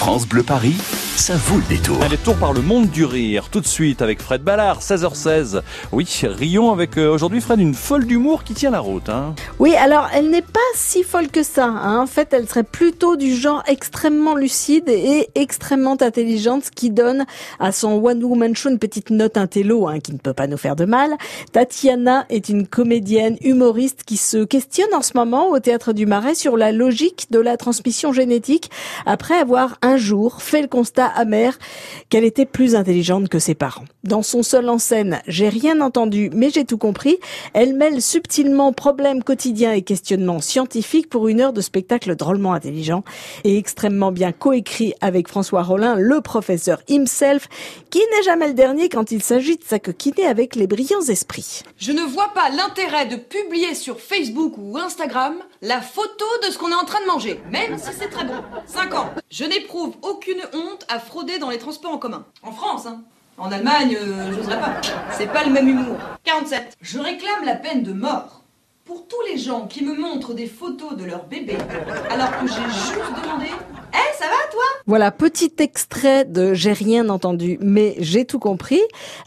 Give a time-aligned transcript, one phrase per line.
[0.00, 0.78] France Bleu Paris,
[1.16, 2.02] ça vaut le détour.
[2.02, 5.60] Allez, tour par le monde du rire, tout de suite avec Fred Ballard, 16h16.
[5.92, 9.08] Oui, rions avec euh, aujourd'hui Fred, une folle d'humour qui tient la route.
[9.10, 9.34] Hein.
[9.58, 11.66] Oui, alors elle n'est pas si folle que ça.
[11.66, 12.00] hein.
[12.00, 17.26] En fait, elle serait plutôt du genre extrêmement lucide et extrêmement intelligente, ce qui donne
[17.58, 20.56] à son One Woman Show une petite note intello hein, qui ne peut pas nous
[20.56, 21.10] faire de mal.
[21.52, 26.34] Tatiana est une comédienne humoriste qui se questionne en ce moment au Théâtre du Marais
[26.34, 28.70] sur la logique de la transmission génétique
[29.04, 31.58] après avoir un jour fait le constat amer
[32.08, 33.84] qu'elle était plus intelligente que ses parents.
[34.04, 37.18] Dans son seul en scène, j'ai rien entendu mais j'ai tout compris,
[37.54, 43.04] elle mêle subtilement problèmes quotidiens et questionnements scientifiques pour une heure de spectacle drôlement intelligent
[43.44, 47.48] et extrêmement bien coécrit avec François Rollin, le professeur himself,
[47.90, 51.62] qui n'est jamais le dernier quand il s'agit de s'acoquiner avec les brillants esprits.
[51.76, 56.58] Je ne vois pas l'intérêt de publier sur Facebook ou Instagram la photo de ce
[56.58, 58.34] qu'on est en train de manger, même si c'est très bon.
[58.66, 59.10] 5 ans.
[59.30, 62.24] Je n'éprouve aucune honte à frauder dans les transports en commun.
[62.42, 63.02] En France, hein.
[63.38, 64.80] En Allemagne, euh, j'oserais pas.
[65.12, 65.96] C'est pas le même humour.
[66.24, 66.76] 47.
[66.82, 68.42] Je réclame la peine de mort
[68.84, 71.56] pour tous les gens qui me montrent des photos de leur bébé
[72.10, 73.46] alors que j'ai juste demandé
[73.92, 74.64] Eh, ça va toi?
[74.86, 78.80] Voilà, petit extrait de J'ai rien entendu, mais j'ai tout compris.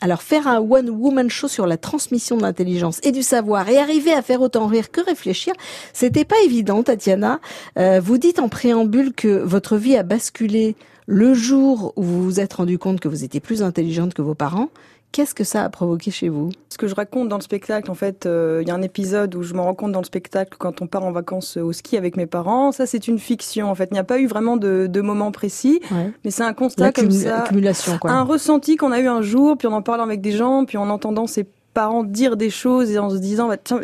[0.00, 4.12] Alors faire un one-woman show sur la transmission de l'intelligence et du savoir et arriver
[4.14, 5.52] à faire autant rire que réfléchir,
[5.92, 7.38] c'était pas évident, Tatiana.
[7.78, 10.74] Euh, vous dites en préambule que votre vie a basculé
[11.10, 14.34] le jour où vous vous êtes rendu compte que vous étiez plus intelligente que vos
[14.34, 14.68] parents.
[15.12, 16.50] Qu'est-ce que ça a provoqué chez vous?
[16.68, 19.34] Ce que je raconte dans le spectacle, en fait, euh, il y a un épisode
[19.34, 21.96] où je me rends compte dans le spectacle quand on part en vacances au ski
[21.96, 22.70] avec mes parents.
[22.70, 23.68] Ça, c'est une fiction.
[23.68, 26.12] En fait, il n'y a pas eu vraiment de, de moment précis, Ouais.
[26.24, 28.12] mais c'est un constat comme ça, Accumulation, quoi.
[28.12, 30.78] un ressenti qu'on a eu un jour, puis en en parlant avec des gens, puis
[30.78, 31.44] en entendant ses
[31.74, 33.80] parents dire des choses et en se disant, bah, tiens,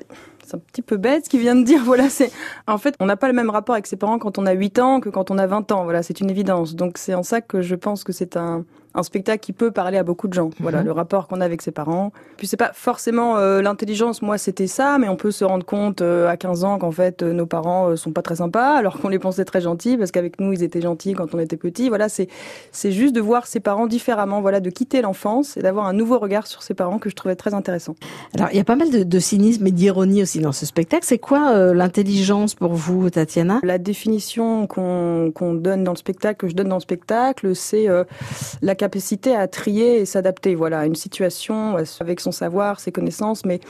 [0.47, 1.83] c'est un petit peu bête ce qu'il vient de dire.
[1.85, 2.33] Voilà, c'est
[2.67, 4.79] en fait, on n'a pas le même rapport avec ses parents quand on a 8
[4.79, 5.85] ans que quand on a 20 ans.
[5.85, 6.75] Voilà, c'est une évidence.
[6.75, 8.65] Donc c'est en ça que je pense que c'est un
[8.97, 10.51] un spectacle qui peut parler à beaucoup de gens.
[10.59, 10.87] Voilà, Mhm.
[10.87, 12.13] le rapport qu'on a avec ses parents.
[12.39, 16.01] Puis c'est pas forcément euh, l'intelligence, moi c'était ça, mais on peut se rendre compte
[16.01, 19.09] euh, à 15 ans qu'en fait euh, nos parents sont pas très sympas, alors qu'on
[19.09, 21.89] les pensait très gentils, parce qu'avec nous ils étaient gentils quand on était petits.
[21.89, 22.29] Voilà, c'est
[22.73, 26.19] c'est juste de voir ses parents différemment, voilà, de quitter l'enfance et d'avoir un nouveau
[26.19, 27.95] regard sur ses parents que je trouvais très intéressant.
[28.35, 31.05] Alors, il y a pas mal de, de cynisme et d'ironie aussi dans ce spectacle.
[31.07, 33.61] C'est quoi l'intelligence pour vous, Tatiana?
[33.63, 37.87] La définition qu'on qu'on donne dans le spectacle, que je donne dans le spectacle, c'est
[38.63, 38.86] la capacité
[39.35, 43.61] à trier et s'adapter, voilà, à une situation avec son savoir, ses connaissances, mais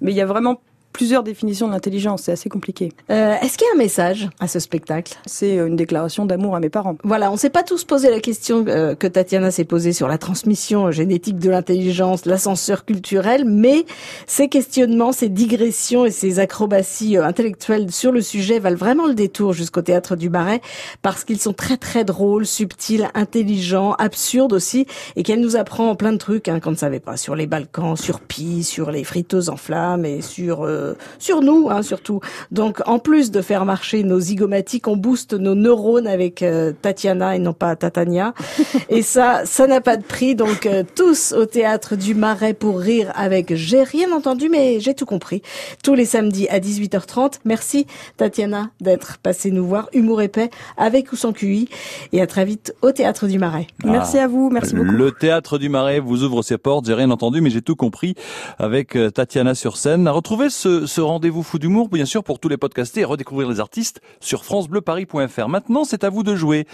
[0.00, 0.60] mais il y a vraiment
[0.98, 2.90] plusieurs définitions de l'intelligence, c'est assez compliqué.
[3.08, 5.14] Euh, Est-ce qu'il y a un message à ce spectacle?
[5.26, 6.96] C'est euh, une déclaration d'amour à mes parents.
[7.04, 10.18] Voilà, on s'est pas tous posé la question euh, que Tatiana s'est posée sur la
[10.18, 13.86] transmission génétique de l'intelligence, l'ascenseur culturel, mais
[14.26, 19.14] ces questionnements, ces digressions et ces acrobaties euh, intellectuelles sur le sujet valent vraiment le
[19.14, 20.60] détour jusqu'au théâtre du Marais
[21.02, 26.12] parce qu'ils sont très très drôles, subtils, intelligents, absurdes aussi et qu'elle nous apprend plein
[26.12, 29.48] de trucs hein, qu'on ne savait pas sur les Balkans, sur Pi, sur les friteuses
[29.48, 30.87] en flammes et sur euh,
[31.18, 32.20] sur nous hein, surtout.
[32.50, 37.36] Donc en plus de faire marcher nos zygomatiques, on booste nos neurones avec euh, Tatiana
[37.36, 38.34] et non pas Tatania.
[38.88, 40.34] et ça, ça n'a pas de prix.
[40.34, 44.94] Donc euh, tous au théâtre du Marais pour rire avec J'ai rien entendu mais j'ai
[44.94, 45.42] tout compris.
[45.82, 47.40] Tous les samedis à 18h30.
[47.44, 49.88] Merci Tatiana d'être passée nous voir.
[49.92, 51.68] Humour épais avec ou sans QI.
[52.12, 53.66] Et à très vite au théâtre du Marais.
[53.84, 54.90] Merci à vous, merci beaucoup.
[54.90, 58.14] Le théâtre du Marais vous ouvre ses portes, j'ai rien entendu, mais j'ai tout compris
[58.58, 60.06] avec euh, Tatiana sur scène.
[60.06, 63.48] À retrouver ce, ce rendez-vous fou d'humour, bien sûr, pour tous les podcaster et redécouvrir
[63.48, 65.48] les artistes sur francebleuparis.fr.
[65.48, 66.66] Maintenant, c'est à vous de jouer.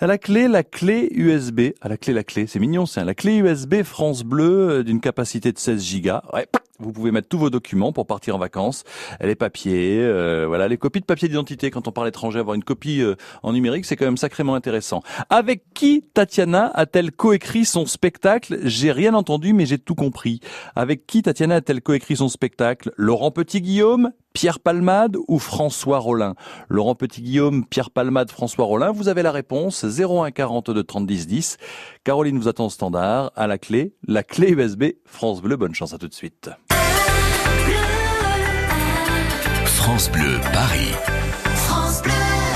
[0.00, 1.72] À la clé, la clé USB.
[1.80, 2.46] À la clé, la clé.
[2.46, 6.22] C'est mignon, c'est la clé USB France Bleu euh, d'une capacité de 16 gigas.
[6.32, 6.46] Ouais.
[6.78, 8.84] Vous pouvez mettre tous vos documents pour partir en vacances,
[9.20, 11.72] les papiers, euh, voilà, les copies de papier d'identité.
[11.72, 15.02] Quand on parle étranger, avoir une copie euh, en numérique, c'est quand même sacrément intéressant.
[15.30, 18.60] Avec qui Tatiana a-t-elle coécrit son spectacle?
[18.62, 20.38] J'ai rien entendu, mais j'ai tout compris.
[20.76, 22.92] Avec qui Tatiana a-t-elle coécrit son spectacle?
[22.96, 24.12] Laurent Petit-Guillaume?
[24.32, 26.34] Pierre Palmade ou François Rollin?
[26.68, 31.56] Laurent Petit-Guillaume, Pierre Palmade, François Rollin, vous avez la réponse 01 42 30 10 10.
[32.04, 35.56] Caroline vous attend au standard, à la clé, la clé USB France Bleu.
[35.56, 36.50] Bonne chance à tout de suite.
[39.64, 40.92] France Bleu Paris.